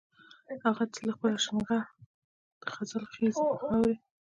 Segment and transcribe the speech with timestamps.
[0.65, 1.81] هغه ته د خپل اشنغر
[2.61, 3.95] د غزل خيزې خاورې